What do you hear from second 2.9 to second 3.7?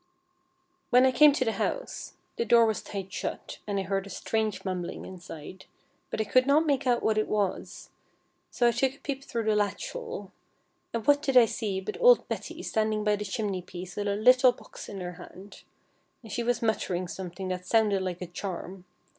shut,